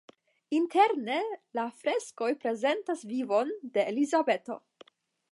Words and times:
Interne 0.59 1.17
la 1.59 1.65
freskoj 1.81 2.29
prezentas 2.45 3.03
vivon 3.11 3.51
de 3.77 3.85
Elizabeto. 3.93 4.57